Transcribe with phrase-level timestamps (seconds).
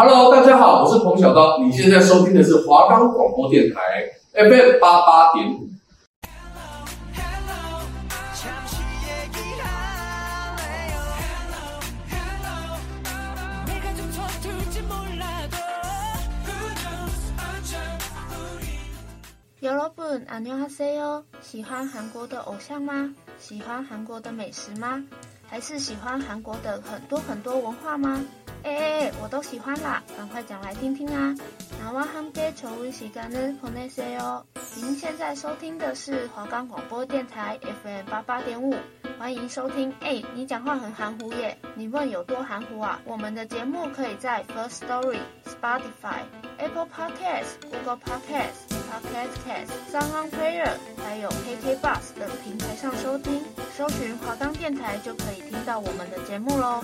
[0.00, 3.79] Hello，大家好，我是彭小刀，你现在收听的是华冈广播电台
[4.33, 5.69] FM 八八点五。
[19.61, 21.23] 여러분，안녕하세요。
[21.41, 23.13] 喜欢韩国的偶像吗？
[23.37, 25.03] 喜欢韩国的美食吗？
[25.47, 28.25] 还是喜欢韩国的很多很多文化吗？
[28.62, 31.34] 哎哎哎，我都喜欢啦，赶快讲来听听啊！
[31.80, 34.42] 那我함께좋은시간을보내세요。
[34.74, 38.74] 您现在收听的是华冈广播电台 FM 八八点五，
[39.18, 39.94] 欢迎收听。
[40.00, 43.00] 哎，你讲话很含糊耶，你问有多含糊啊？
[43.04, 50.72] 我们的节目可以在 First Story、Spotify、Apple Podcasts、Google Podcasts、Pocket Casts、SoundOnPlayer，
[51.04, 53.44] 还有 KKBox 等平台上收听，
[53.76, 56.82] 搜寻华冈电台就可以听到我们的节目喽。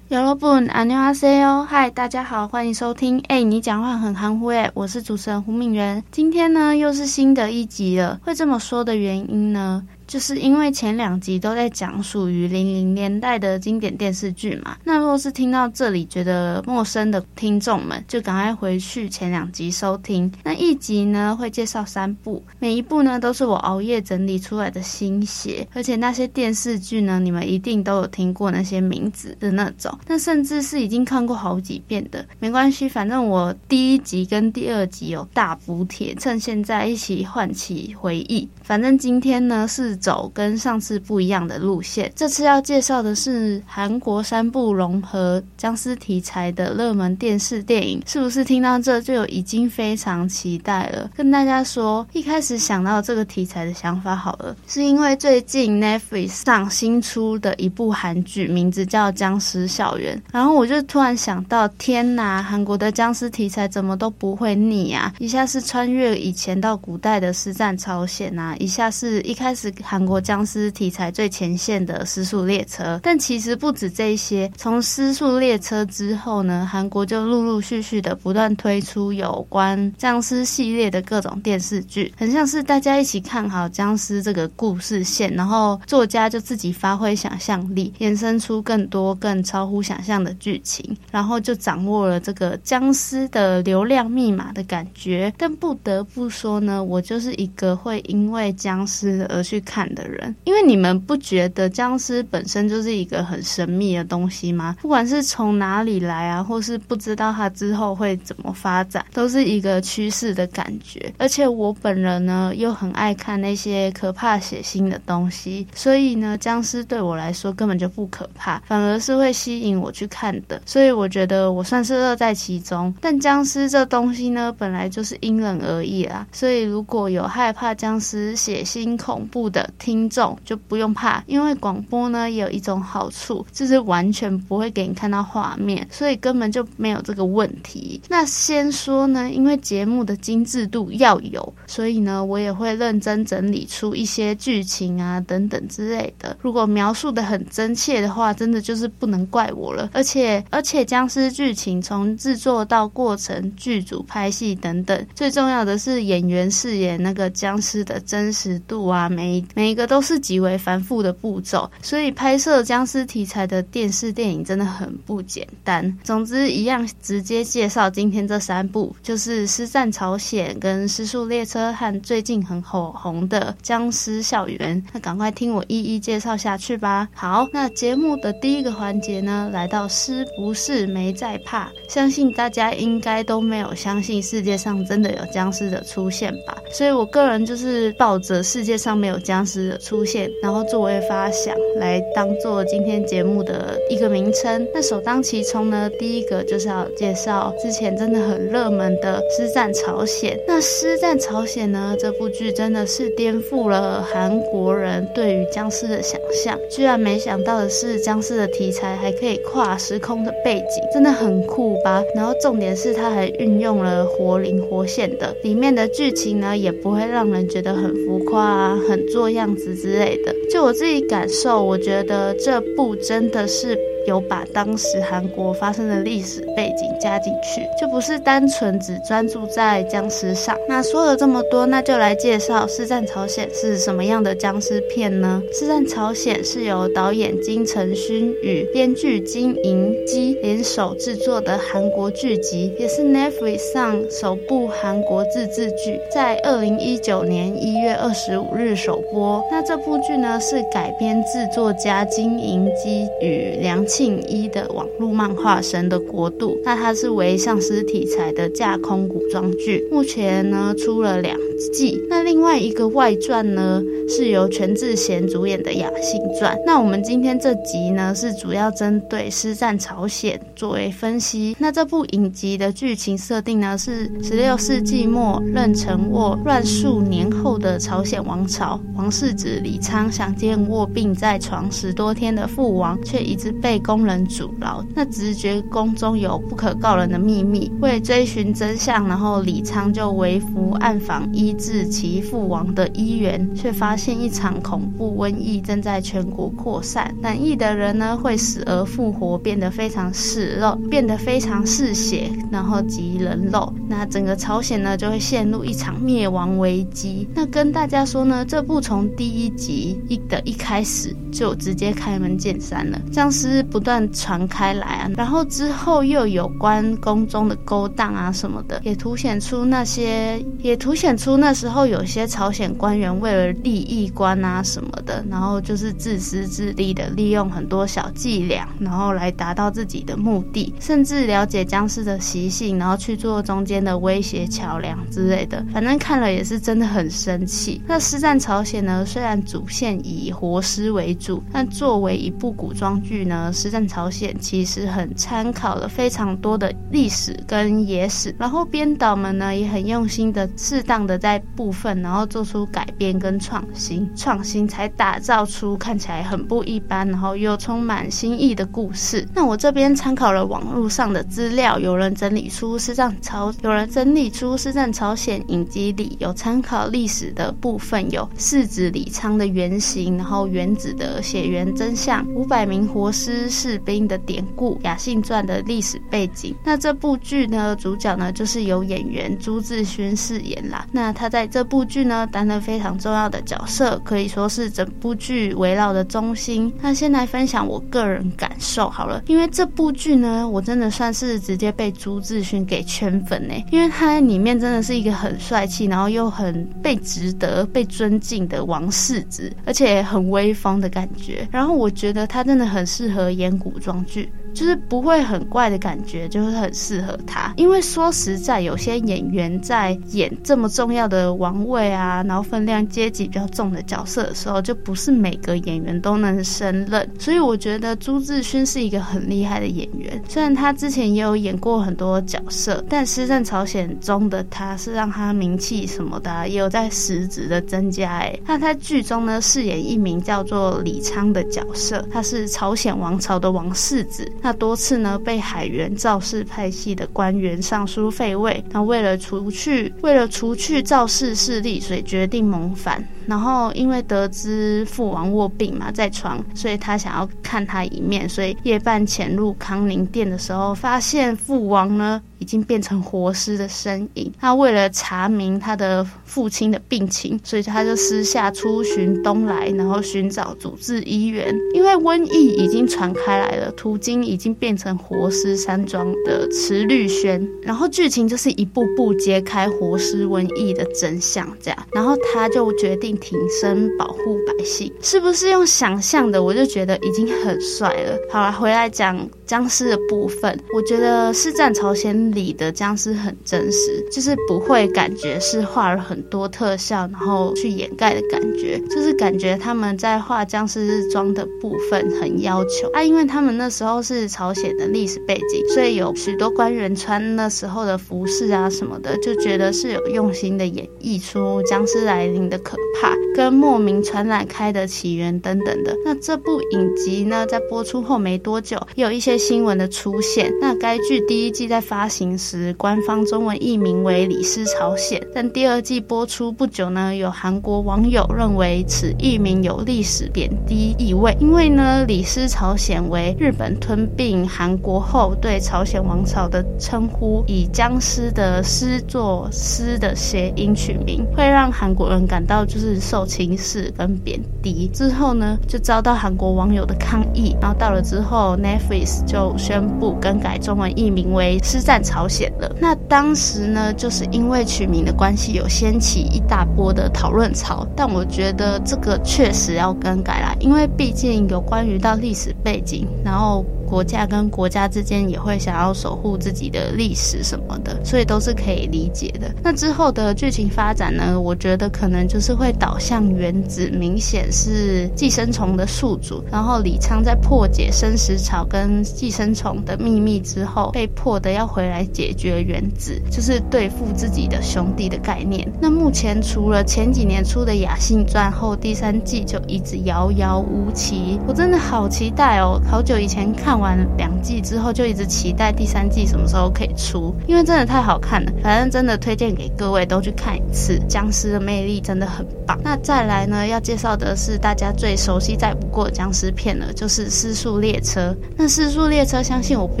[0.11, 1.65] 여러분，안녕하세요。
[1.67, 3.19] 嗨，大家好，欢迎收听。
[3.27, 6.01] 哎，你讲话很含糊哎，我是主持人胡敏媛。
[6.09, 8.19] 今天呢，又是新的一集了。
[8.23, 9.83] 会这么说的原因呢？
[10.12, 20.30] 就是因为前两集都在讲属于零零年代的经典电视剧嘛，那若是听到这里觉得陌生的听众们，就赶快回去前两集收听。
[20.44, 38.46] 那一集呢，会介绍三部，每一部呢都是我熬夜整理出来的心血，而且那些电视剧呢，你们一定都有听过那些名字的那种，那甚至是已经看过好几遍的，没关系，反正我第一集跟第二集有大补帖，趁现在一起唤起回忆。
[38.62, 39.98] 反正今天呢是。
[40.02, 51.08] 走跟上次不一样的路线，这次要介绍的是韩国三部融合僵尸题材的热门电视电影，是不是听到这就已经非常期待了？
[51.16, 65.14] 跟大家说，一开始想到这个题材的想法好了，是因为最近 Netflix 上新出的一部韩剧，名字叫《僵尸校园》，然后我就突然想到，天哪，韩国的僵尸题材怎么都不会腻啊！
[65.18, 69.72] 一下是穿越以前到古代的实战朝鲜啊，一下是一开始。
[69.84, 74.50] 韩国僵尸题材最前线的《失速列车》，但其实不止这些。
[74.56, 95.32] 从《失速列车》之后呢，韩国就陆陆续续的不断推出有关僵尸系列的各种电视剧，很像是大家一起看好僵尸这个故事线，然后作家就自己发挥想象力，衍生出更多更超乎想象的剧情，然后就掌握了这个僵尸的流量密码的感觉。
[95.36, 104.76] 但不得不说呢，我就是一个会因为僵尸而去看的人，因为你们不觉得僵尸本身就是一个很神秘的东西吗？
[104.82, 111.10] 不管是从哪里来啊，或是不知道它之后会怎么发展，都是一个趋势的感觉。
[111.16, 120.60] 而且我本人呢，又很爱看那些可怕血腥的东西，所以呢，僵尸对我来说根本就不可怕，反而是会吸引我去看的。
[120.66, 122.94] 所以我觉得我算是乐在其中。
[123.00, 126.26] 但僵尸这东西呢，本来就是因人而异啦。
[126.30, 138.00] 所以如果有害怕僵尸血腥恐怖的，听众就不用怕，因为广播呢也有一种好处，就是完全不会给你看到画面，所以根本就没有这个问题。
[138.08, 146.36] 那先说呢，因为节目的精致度要有，所以呢我也会认真整理出一些剧情啊等等之类的。
[146.40, 149.90] 如果描述得很真切的话，真的就是不能怪我了。
[149.92, 159.72] 而且而且僵尸剧情从制作到过程、剧组拍戏等等，最重要的是演员饰演那个僵尸的真实度啊，每一每。
[159.72, 165.98] 一个都是极为繁复的步骤，所以拍摄僵尸题材的电视电影真的很不简单。
[166.04, 174.78] 总之，一样直接介绍今天这三部，就是《尸战朝鲜》、跟《尸速列车》和最近很火红的《僵尸校园》。
[174.92, 177.08] 那赶快听我一一介绍下去吧。
[177.14, 181.70] 好，那节目的第一个环节呢，来到师不是没在怕？
[181.88, 186.58] 相信大家应该都没有相信世界上真的有僵尸的出现吧？
[186.70, 189.62] 所以我个人就是抱着世界上没有僵尸。
[189.62, 194.66] 的出现，然后作为发想来当做今天节目的一个名称。
[194.74, 200.36] 那首当其冲呢，第一个就是要介绍之前真的很热门的《尸战朝鲜》。
[200.48, 206.58] 那《尸战朝鲜》呢，这部剧真的是颠覆了韩国人对于僵尸的想象。
[206.68, 212.02] 居然没想到的是，僵尸的题材还可以跨时空的背景，真的很酷吧？
[212.16, 220.34] 然后重点是它还运用了活灵活现的，里面的剧情呢，也不会让人觉得很浮夸啊，很作样子之类的。
[220.50, 230.56] 就我自己感受，我觉得这部真的是有把当时韩国发生的历史背景加进去，就不是单纯只专注在僵尸上。
[230.68, 235.42] 那说了这么多，那就来介绍《四战朝鲜》是什么样的僵尸片呢？
[235.52, 249.42] 《四战朝鲜》是由导演金成勋与编剧金银基联手制作的韩国剧集，也是 Netflix 上首部韩国自制剧，在二零一九年一月二十五日首播。
[249.50, 256.56] 那这部剧呢，是改编制作家金银基与梁庆一的网络漫画《神的国度》。
[256.64, 261.38] 那它是为丧尸题材的架空古装剧，目前呢出了两
[261.74, 262.02] 季。
[262.08, 266.56] 那另外一个外传呢，是由全智贤主演的《雅信传》。
[266.66, 271.56] 那我们今天这集呢，是主要针对《尸战朝鲜》作为分析。
[271.58, 284.84] 那这部影集的剧情设定呢，是十六世纪末壬辰兀乱数年后的朝鲜王朝，王世子李昌想见卧病在床十多天的父王，却一直被宫人阻挠。
[284.94, 303.70] 那直觉宫中有不可告人的秘密，为追寻真相，然后李昌就为服暗访医治其父王的医员，却发发现一场恐怖瘟疫正在全国扩散，染疫的人呢会死而复活，变得非常嗜肉，变得非常嗜血，然后及人肉。
[303.86, 307.28] 那整个朝鲜呢就会陷入一场灭亡危机。
[307.34, 335.64] 那跟大家说呢，这部从第一集一的一开始就直接开门见山了，僵尸不断传开来啊，然后之后又有关宫中的勾当啊什么的，也凸显出那些，也凸显出那时候有些朝鲜官员为了利益关啊什么的，然后就是自私自利的利用很多小伎俩，然后来达到自己的目的，甚至了解僵尸的习性，然后去做中间的威胁桥梁之类的。
[335.72, 337.82] 反正看了也是真的很生气。
[337.86, 359.26] 那《尸战朝鲜》呢，虽然主线以活尸为主，但作为一部古装剧呢，《尸战朝鲜》其实很参考了非常多的历史跟野史，然后编导们呢也很用心的适当的在部分，然后做出改编跟创新，创新才打造出看起来很不一般，然后又充满新意的故事。
[359.34, 376.54] 那我这边参考了网络上的资料，有人整理出《尸战朝》，有人整理出《尸战朝鲜》影集里有参考历史的部分，有世子李昌的原型，然后原子的血缘真相，五百名活尸士兵的典故，《雅信传》的历史背景。
[376.64, 380.86] 那这部剧呢，主角呢就是由演员朱智勋饰演啦。
[380.92, 386.72] 那他在这部剧呢担任非常重要的角角色，可以说是整部剧围绕的中心。
[386.80, 401.46] 那先来分享我个人感受好了，因为这部剧呢，我真的算是直接被朱智勋给圈粉呢，因为他在里面真的是一个很帅气，然后又很被值得被尊敬的王世子，而且很威风的感觉。
[401.52, 404.28] 然后我觉得他真的很适合演古装剧。
[404.52, 407.52] 就是不会很怪的感觉，就是很适合他。
[407.56, 417.08] 因为说实在，有些演员在演这么重要的王位啊，然后分量阶级比较重的角色的时候，就不是每个演员都能胜任。
[417.18, 420.20] 所以我觉得朱智勋是一个很厉害的演员。
[420.28, 428.10] 虽然他之前也有演过很多角色，但《尸战朝鲜》中的他是让他名气什么的，也有在实质的增加。
[428.10, 434.30] 哎，他在剧中呢饰演一名叫做李昌的角色，他是朝鲜王朝的王世子。
[434.42, 443.02] 那多次呢被海原赵氏派系的官员上书废位，那为了除去为了除去赵氏势力，所以决定谋反。
[443.26, 452.20] 然后因为得知父王卧病嘛，在床，所以他想要看他一面，所以夜半潜入康宁殿的时候，发现父王呢。
[452.42, 454.32] 已经变成活尸的身影。
[454.40, 461.56] 他为了查明他的父亲的病情，所以他就私下出巡东来，然后寻找主治医源。
[461.72, 471.86] 因为瘟疫已经传开来了，途经已经变成活尸山庄的池绿轩，然后剧情就是一步步揭开活尸瘟疫的真相，这样。
[471.92, 476.42] 然后他就决定挺身保护百姓，是不是用想象的？
[476.42, 478.18] 我就觉得已经很帅了。
[478.30, 479.16] 好了，回来讲
[479.52, 505.94] 僵尸的部分，我觉得《是战朝鲜》里的僵尸很真实，就是不会感觉是画了很多特效，然后去掩盖的感觉，就是感觉他们在画僵尸日装的部分很要求啊，因为他们那时候是朝鲜的历史背景，所以有许多官员穿那时候的服饰啊什么的，就觉得是有用心的演绎出僵尸来临的可怕，跟莫名传染开的起源等等的。
[506.06, 509.41] 那这部影集呢，在播出后没多久，有一些。
[509.42, 510.52] 新闻的出现。
[510.60, 534.88] 那该剧第一季在发行时，官方中文译名为《李尸朝鲜》，但第二季播出不久呢，有韩国网友认为此译名有历史贬低意味，因为呢，《李尸朝鲜》为日本吞并韩国后对朝鲜王朝的称呼，以僵尸的尸作尸的谐音取名，会让韩国人感到就是受轻视跟贬低。
[534.94, 542.70] 之后呢，就遭到韩国网友的抗议，然后到了之后，Netflix 就宣布更改中文译名为《师战朝鲜》了。
[542.78, 547.86] 那当时呢，就是因为取名的关系，有掀起一大波的讨论潮。
[547.96, 553.64] 但我觉得这个确实要更改啦，因为毕竟有关于到历史背景，然后。
[553.92, 559.54] 国家跟国家之间也会想要守护自己的历史什么的，所以都是可以理解的。
[559.62, 561.38] 那之后的剧情发展呢？
[561.38, 566.42] 我觉得可能就是会导向原子，明显是寄生虫的宿主。
[566.50, 575.70] 然后李昌在破解生死草跟寄生虫的秘密之后，被迫的要回来解决原子，就是对付自己的兄弟的概念。
[575.78, 581.38] 那目前除了前几年出的《雅信传》后，第三季就一直遥遥无期。
[581.46, 582.80] 我真的好期待哦！
[582.90, 583.81] 好久以前看。
[583.82, 588.52] 完两季之后，就一直期待第三季什么时候可以出，因为真的太好看了。
[588.62, 592.78] 反正真的推荐给各位都去看一次，僵尸的魅力真的很棒。
[592.84, 598.30] 那再来呢，要介绍的是大家最熟悉再不过僵尸片了，就是《尸速列车》。
[598.56, 600.00] 那《尸速列车》相信我不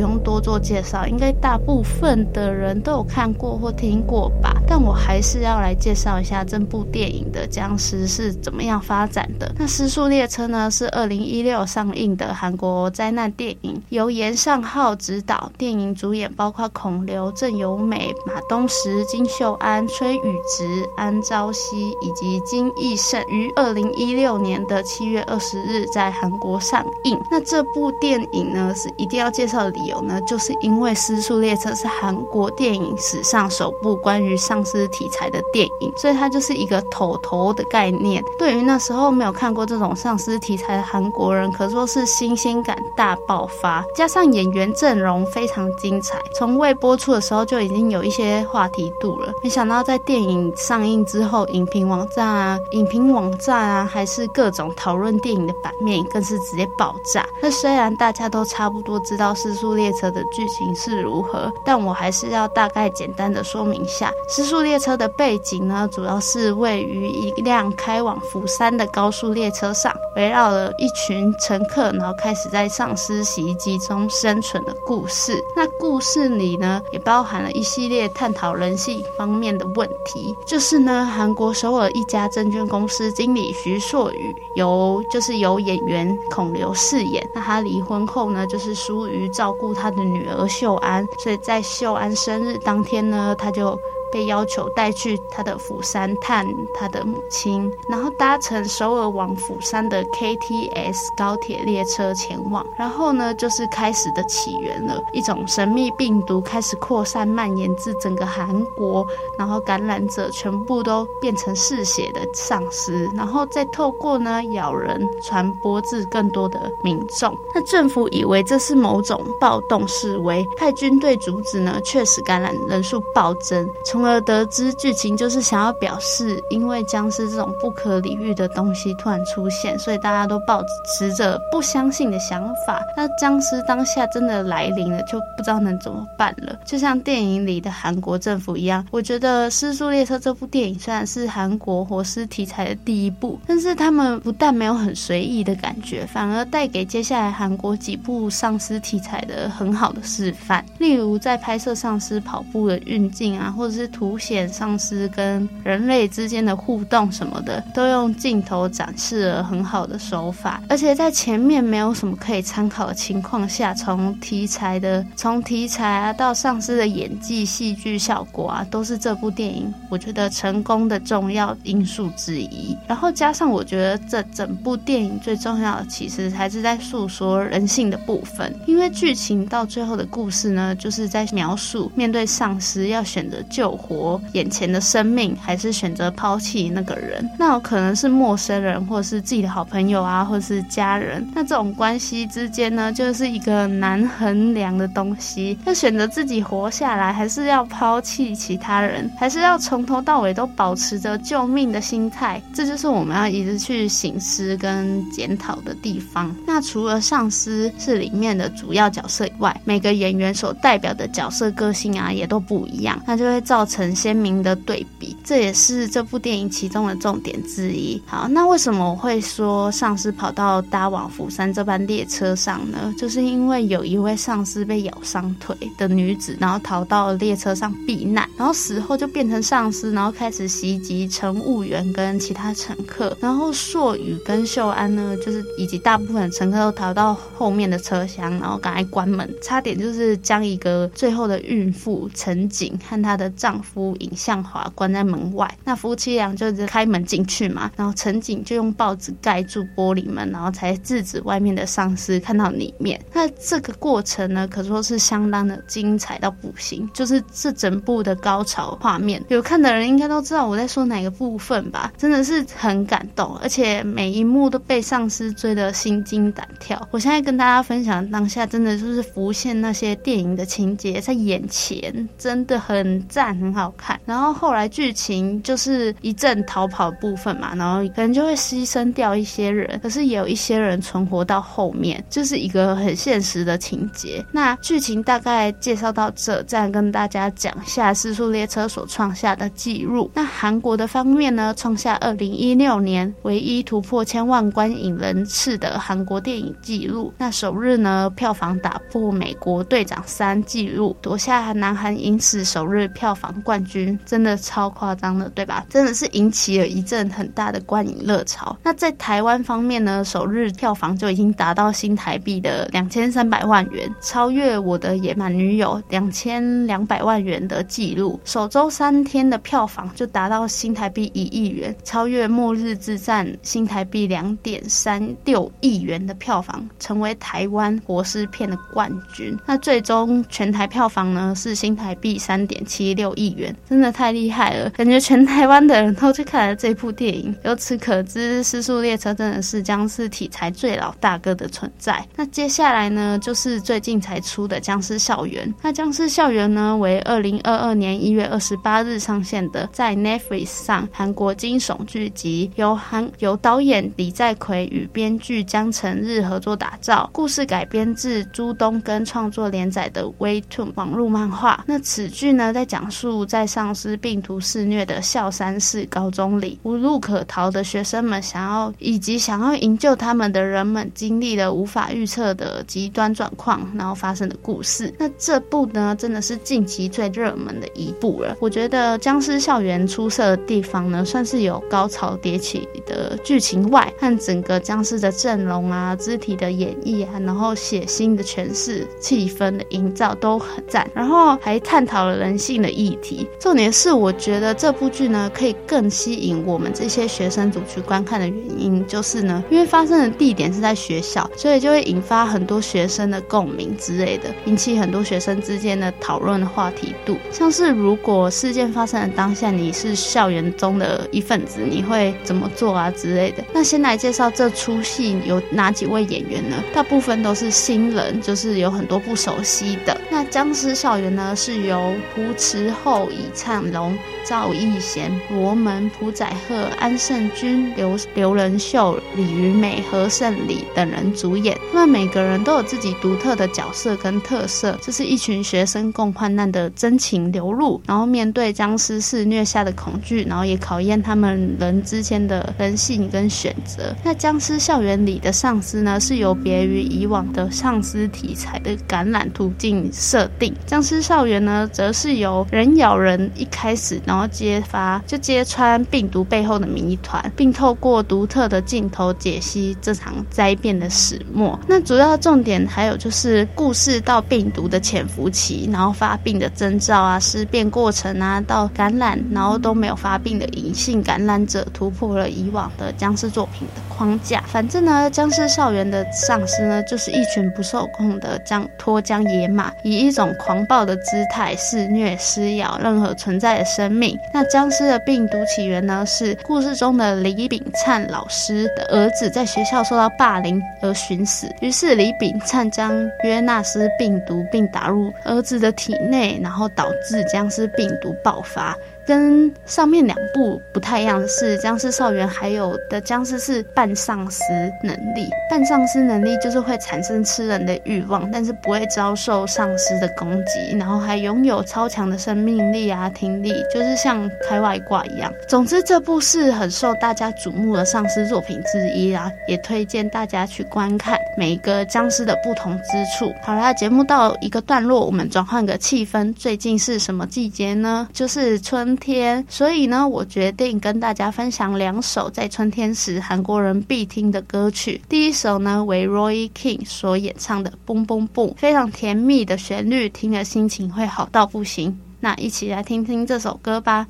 [0.00, 4.62] 用多做介绍，应该大部分的人都有看过或听过吧。
[4.66, 9.52] 但我还是要来介绍一下这部电影的僵尸是怎么样发展的。
[9.58, 13.71] 那《尸速列车》呢，是二零一六上映的韩国灾难电影。
[13.90, 27.20] 由严尚浩执导，电影主演包括孔刘、郑有美、马东石、金秀安、崔宇植、安昭熙以及金义圣，于二零一六年的七月二十日在韩国上映。
[27.30, 38.22] 那这部电影呢，是一定要介绍的理由呢，就是因为《尸速列车》是韩国电影史上首部关于丧尸题材的电影，所以它就是一个头头的概念。
[38.38, 43.84] 对于那时候没有看过这种丧尸题材的韩国人，可说是新鲜感大爆发。
[43.94, 49.32] 加上演员阵容非常精彩，从未播出的时候就已经有一些话题度了。
[49.42, 57.26] 没想到在电影上映之后，影评网站啊、影评网站啊，还是各种讨论电影的版面，更是直接爆炸。
[57.40, 80.34] 那虽然大家都差不多知道《尸速列车》的剧情是如何，但我还是要大概简单的说明一下《尸速列车》的背景呢，主要是位于一辆开往釜山的高速列车上，围绕了一群乘客，然后开始在丧尸袭集中生存的故事，那故事里呢，也包含了一系列探讨人性方面的问题。
[80.46, 87.26] 就是呢，韩国首尔一家证券公司经理徐硕宇，由就是由演员孔刘饰演。
[87.34, 93.78] 那他离婚后呢，就是疏于照顾他的女儿秀安，所以在秀安生日当天呢，他就。
[94.12, 102.64] 被要求带去他的釜山探他的母亲，然后搭乘首尔往釜山的 KTS 高铁列车前往。
[102.76, 109.06] 然后呢，就是开始的起源了，一种神秘病毒开始扩散蔓延至整个韩国，
[109.38, 117.34] 然后感染者全部都变成嗜血的丧尸，然后再透过呢咬人传播至更多的民众。
[117.54, 123.66] 那政府以为这是某种暴动示威，派军队阻止呢，确实感染人数暴增。
[123.84, 132.82] 从而得知剧情就是想要表示，因为僵尸这种不可理喻的东西突然出现，所以大家都抱持着不相信的想法。
[132.96, 136.58] 那僵尸当下真的来临了，就不知道能怎么办了。
[136.64, 150.64] 就像电影里的韩国政府一样，我觉得《尸速列车》这部电影虽然是韩国活尸题材的第一部，但是他们不但没有很随意的感觉，反而带给接下来韩国几部丧尸题材的很好的示范。
[150.78, 160.62] 例如在拍摄丧尸跑步的运镜啊，或者是凸显丧尸跟人类之间的互动什么的，都用镜头展示了很好的手法。
[160.68, 172.76] 而且在前面没有什么可以参考的情况下，从题材的从题材啊到丧尸的演技、戏剧效果啊，都是这部电影我觉得成功的重要因素之一。
[172.88, 178.54] 然后加上我觉得这整部电影最重要的，其实还是在诉说人性的部分。
[178.66, 183.78] 因为剧情到最后的故事呢，就是在描述面对丧尸要选择救。
[183.82, 187.28] 活眼前的生命，还是选择抛弃那个人？
[187.38, 191.26] 那有可能是陌生人，或者是自己的好朋友啊，或是家人。
[191.34, 195.58] 那这种关系之间呢，就是一个难衡量的东西。
[195.66, 202.40] 要选择自己活下来，还是要抛弃其他人，还是要从头到尾都保持着救命的心态？
[202.54, 206.34] 这就是我们要一直去省思跟检讨的地方。
[206.46, 215.16] 那除了上司是里面的主要角色以外，每个演员所代表的角色个性啊，也都不一样，那就会造成成鲜明的对比。
[215.24, 218.00] 这也是这部电影其中的重点之一。
[218.04, 222.92] 好，那为什么我会说上司跑到搭往釜山这班列车上呢？
[222.98, 233.16] 就是因为有一位上司被咬伤腿的女子，然后逃到列车上避难，然后死后就变成上司，然后开始袭击乘务员跟其他乘客。
[233.20, 245.52] 然后硕宇跟秀安呢，就是以及大部分乘客都逃到后面的车厢，然后赶快关门，差点就是将一个最后的孕妇陈景和她的丈夫尹相华关在门外。
[245.64, 253.00] 那夫妻俩就是开门进去嘛，然后陈景就用报纸盖住玻璃门，然后才制止外面的丧尸看到里面。
[253.12, 261.92] 那这个过程呢，可说是相当的精彩到不行，就是这整部的高潮画面，有看的人应该都知道我在说哪个部分吧？
[261.96, 266.80] 真的是很感动，而且每一幕都被丧尸追得心惊胆跳。
[266.90, 274.00] 我现在跟大家分享当下，真的就是浮现那些电影的情节在眼前，真的很赞，很好看。
[274.06, 284.24] 然后后来剧情就是一阵逃跑部分嘛，然后可能就会牺牲掉一些人，可是也有一些人存活到后面，就是一个很现实的情节。
[284.30, 290.10] 那剧情大概介绍到这，再跟大家讲一下《尸速列车》所创下的纪录。
[290.14, 297.12] 那韩国的方面呢，创下二零一六年唯一突破千万观影人次的韩国电影纪录。
[297.18, 305.66] 那首日呢，票房打破美国队长三纪录，夺下南韩影史首日票房冠军，真的超夸张的，对吧？
[305.68, 308.56] 真的是引起了一阵很大的观影热潮。
[308.62, 318.20] 那在台湾方面呢，首日票房就已经达到新台币的两千三百万元，超越我的野蛮女友两千两百万元的纪录。
[318.24, 329.36] 首周三天的票房就达到新台币一亿元，超越末日之战新台币两点三六亿元的票房，成为台湾活尸片的冠军。
[329.46, 334.70] 那最终全台票房呢，是新台币三点七六亿元，真的太厉害了！
[334.70, 337.34] 感觉全台湾的人都去看了这部电影。
[337.44, 342.04] 由此可知，《尸速列车》真的是僵尸题材最老大哥的存在。
[342.16, 345.48] 那接下来呢，就是最近才出的《僵尸校园》。
[345.62, 357.08] 那《僵尸校园》呢，为二零二二年一月二十八日上线的，在 Netflix 上韩国惊悚剧集，由韩由导演李在奎与编剧姜成日合作打造。
[357.12, 361.64] 故事改编自朱东根创作连载的 Webtoon 网络漫画。
[361.66, 374.92] 那此剧呢，在讲述在丧尸病毒肆虐的孝山市高中里，无路可逃的学生们想要以及想要营救他们的人们，经历了无法预测的极端状况，然后发生的故事。
[374.98, 378.36] 那这部呢，真的是近期最热门的一部了。
[378.40, 393.28] 我觉得《僵尸校园》出色的地方呢，算是有高潮迭起的剧情外，和整个僵尸的阵容啊、肢体的演绎啊，然后血腥的诠释、气氛的营造都很赞，然后还探讨了人性的议题。
[393.38, 407.18] 重点是，我觉得这部剧呢，可以更吸引我们这些学生族去观看的原因，就是呢，因为发生的地点是在学校，所以就会引发很多学生的共鸣之类的，引起很多学生之间的讨论的话题度。
[407.30, 413.44] 像是如果事件发生的当下，你是校园中的一份子，你会怎么做啊之类的。
[413.52, 416.56] 那先来介绍这出戏有哪几位演员呢？
[416.72, 420.00] 大部分都是新人，就是有很多不熟悉的。
[420.10, 431.56] 那《僵尸校园》呢，是由朴持后以灿荣、赵义贤、罗门、朴载赫、安胜均、刘刘仁秀、李云美、何胜礼等人主演。
[431.72, 443.94] 他们每个人都有自己独特的角色跟特色，这是一群学生共患难的真情流露，然后面对僵尸肆虐下的恐惧，然后也考验他们人之间的人性跟选择。
[444.04, 454.28] 那《僵尸校园》里的丧尸呢，是有别于以往的丧尸题材的感染途径设定，《僵尸校园》呢，则是由人咬人一开始，然后。
[454.32, 461.58] 揭发，就揭穿病毒背后的谜团，并透过独特的镜头解析这场灾变的始末。
[461.68, 474.42] 那主要重点还有就是故事到病毒的潜伏期，然后发病的征兆啊，尸变过程啊，到感染，然后都没有发病的隐性感染者，突破了以往的僵尸作品的框架。
[474.46, 484.18] 反正呢，僵尸校园的丧尸呢，就是一群不受控的将脱缰野马，以一种狂暴的姿态肆虐施压任何存在的生命。
[484.32, 492.92] 那僵尸的病毒起源呢，是故事中的李炳灿老师的儿子在学校受到霸凌而寻死，于是李炳灿将
[493.24, 498.76] 约纳斯病毒并打入儿子的体内，然后导致僵尸病毒爆发。
[499.06, 504.42] 跟上面两部不太一样的是，《僵尸少园》还有的僵尸是半丧尸
[504.82, 515.32] 能力，半丧尸能力就是会产生吃人的欲望，但是不会遭受丧尸的攻击，然后还拥有超强的生命力啊、听力，就是像开外挂一样。
[515.48, 523.32] 总之，这部是很受大家瞩目的丧尸作品之一啊，也推荐大家去观看每一个僵尸的不同之处。
[523.42, 528.08] 好啦，节目到一个段落，我们转换个气氛，最近是什么季节呢？
[528.12, 528.91] 就是春。
[528.96, 535.00] 天，所以呢，我决定跟大家分享两首在春天时韩国人必听的歌曲。
[535.08, 541.98] 第一首呢为 Roy King 所演唱的《蹦蹦蹦》，非常甜蜜的旋律，听了心情会好到不行。
[542.20, 544.06] 那一起来听听这首歌吧。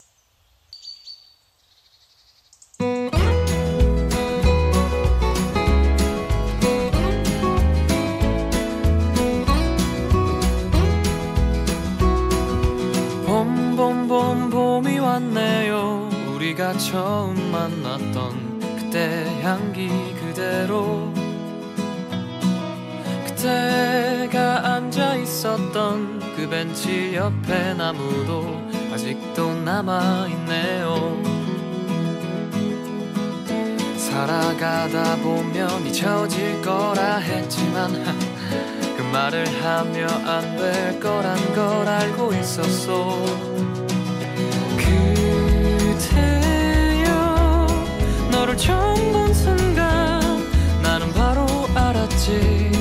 [16.79, 19.89] 처음 만났던 그때 향기
[20.21, 21.13] 그대로
[23.27, 31.21] 그때가 앉아 있었던 그 벤치 옆에 나무도 아직도 남아 있네요.
[33.97, 37.93] 살아가다 보면 잊혀질 거라 했지만
[38.97, 43.72] 그 말을 하며 안 될 거란 걸 알고 있었어.
[48.43, 50.21] 너를 처음 본 순간
[50.83, 52.72] 나는 바로 알았지.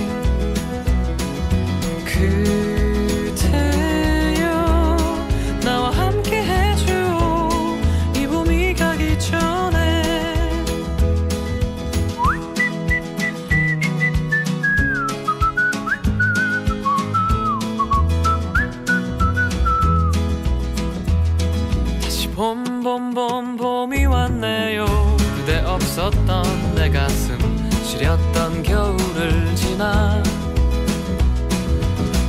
[27.91, 30.23] 시렸던 겨울을 지나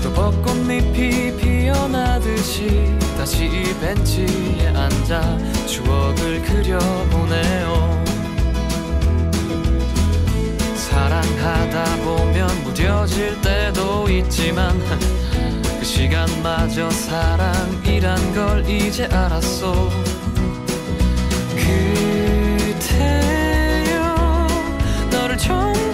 [0.03, 8.05] 또 벚꽃잎이 피어나듯이 다시 이 벤치에 앉아 추억을 그려보네요.
[10.75, 14.77] 사랑하다 보면 무뎌질 때도 있지만
[15.79, 19.89] 그 시간마저 사랑이란 걸 이제 알았어.
[21.55, 23.32] 그대
[25.43, 25.92] trying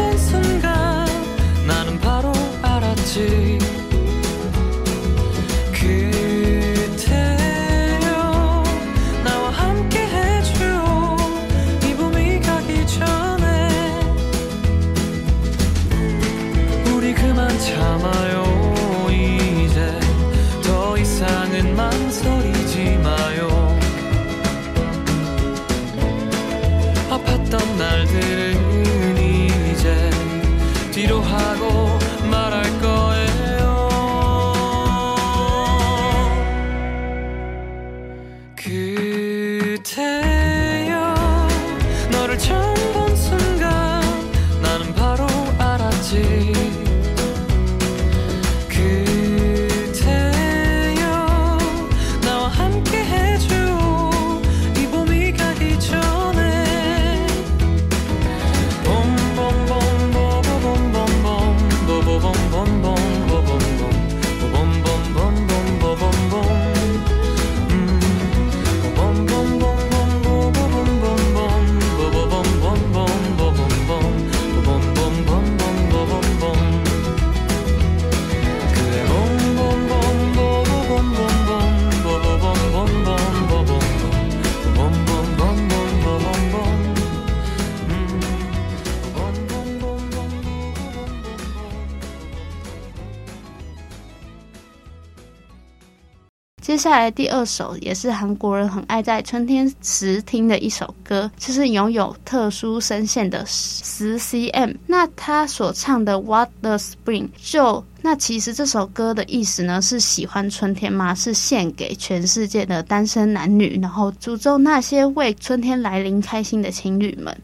[96.61, 111.14] 接下来第二首也是韩国人很爱在春天时听的一首歌就是拥有特殊声线的十 cm 那他所唱的 what the spring 就那其实这首歌的意思呢是喜欢春天吗？
[111.14, 117.37] 是献给全世界的单身男女然后诅咒那些为春天来临开心的情侣们。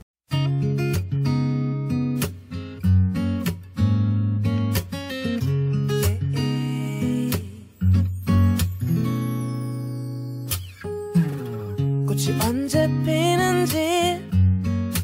[12.54, 14.22] 언제 피는지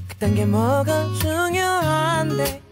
[0.07, 2.63] 그딴 게 뭐가 중요한데?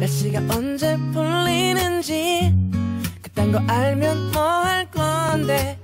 [0.00, 2.52] 날씨가 언제 풀리는지
[3.22, 5.78] 그딴 거 알면 뭐 할 건데?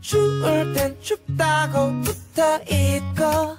[0.00, 3.58] 추울 땐 춥다고 붙어 있고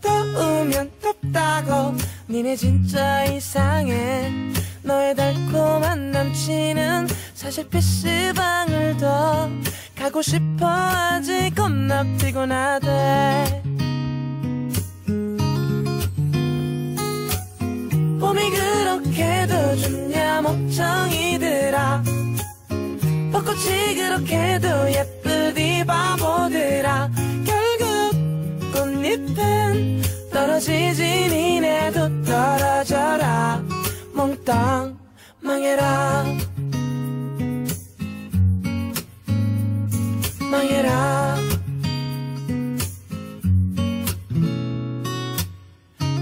[0.00, 1.94] 더우면 덥다고.
[2.28, 4.49] 니네 진짜 이상해.
[6.40, 9.50] 지는 사실 PC방을 더
[9.94, 13.62] 가고 싶어 아직 겁나 피곤하대.
[18.18, 22.02] 봄이 그렇게도 좋냐 멍청이들아.
[23.32, 27.10] 벚꽃이 그렇게도 예쁘디 바보들아.
[27.44, 33.62] 결국 꽃잎은 떨어지 지니 내도 떨어져라.
[34.14, 34.99] 몽땅.
[35.50, 36.24] 망해라.
[40.48, 41.36] 망해라.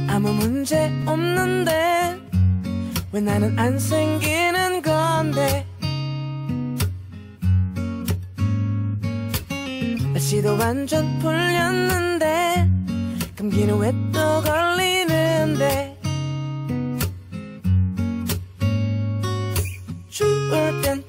[0.09, 2.19] 아무 문제 없는데
[3.13, 5.67] 왜 나는 안 생기는 건데?
[10.15, 12.67] 날씨도 완전 풀렸는데
[13.37, 15.88] 감기는 왜 또 걸리는데?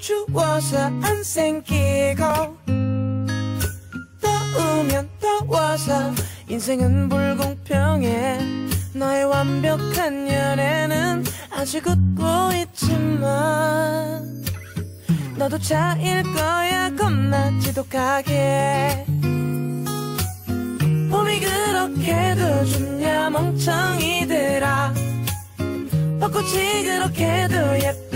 [0.10, 2.24] 추워서 안 생기고
[4.20, 6.12] 더우면 더워서
[6.48, 8.40] 인생은 불공평해.
[8.96, 14.44] 너의 완벽한 연애는 아직 웃고 있지만
[15.38, 19.06] 너도 차일 거야 겁나 지독하게.
[21.12, 24.92] 봄이 그렇게도 좋냐 멍청이들아.
[26.20, 28.09] 벚꽃이 그렇게도 예뻐.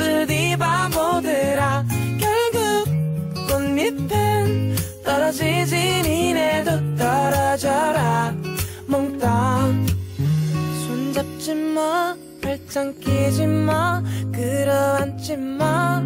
[11.54, 14.02] 웃지 마 팔짱 끼지 마
[14.34, 16.02] 끌어안지 마.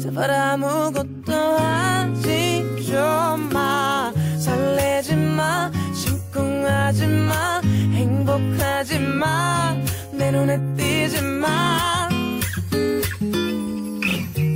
[0.00, 4.12] 제발 아무것도 하지 좀마.
[4.38, 7.60] 설레지 마 심쿵하지 마
[7.92, 12.08] 행복하지 마내 눈에 띄지 마.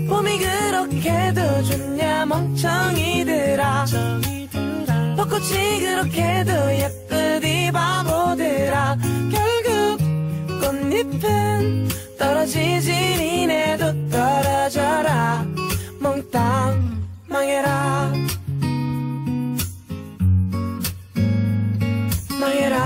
[0.09, 3.85] 봄이 그렇게도 좋냐 멍청이들아.
[5.17, 8.97] 벚꽃이 그렇게도 예쁘디 바보들아.
[9.31, 9.60] 결.
[11.21, 15.47] 깊은 떨어지지 니네도 떨어져라.
[16.01, 18.13] 몽땅 망해라.
[22.41, 22.80] 망해라.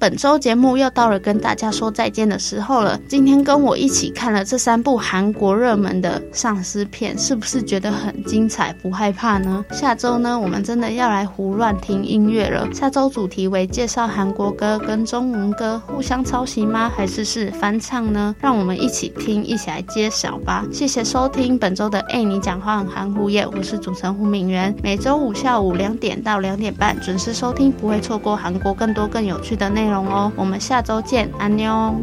[0.00, 2.96] 本周节目又到了跟大家说再见的时候了。
[3.08, 9.64] 今天跟我一起看了这三部韩国热门的丧尸片，是不是觉得很精彩，不害怕呢？
[9.72, 12.72] 下周呢，我们真的要来胡乱听音乐了。
[12.72, 16.88] 下周主题为介绍韩国歌跟中文歌互相抄袭吗？
[16.94, 18.36] 还是是翻唱呢？
[18.38, 20.64] 让我们一起听，一起来揭晓吧。
[20.72, 24.72] 谢谢收听本周的《爱你讲话很含糊夜》，我是主持人胡敏源。
[24.80, 29.87] 每周五下午两点到两点半准时收听，不会错过韩国更多更有趣的内。
[29.88, 31.94] 内容哦，我们下周见，安妞。